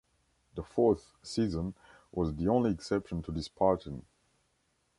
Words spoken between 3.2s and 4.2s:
to this pattern.